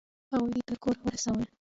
[0.31, 1.43] هغوی دې تر کوره ورسول؟